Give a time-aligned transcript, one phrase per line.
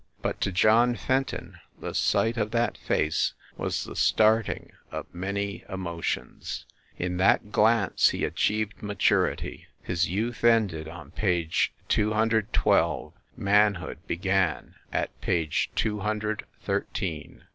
[0.23, 6.01] But to John Fenton, the sight of that face was the starting of many emo
[6.01, 6.65] tions;
[6.97, 13.99] in that glance he achieved maturity; his youth ended on page two hundred twelve, manhood
[14.07, 17.43] began at page two hundred thirteen.